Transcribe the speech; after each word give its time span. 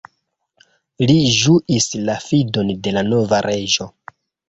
Li 1.11 1.17
ĝuis 1.41 1.91
la 2.09 2.17
fidon 2.27 2.75
de 2.89 2.97
la 2.99 3.07
nova 3.15 3.47
reĝo. 3.51 3.93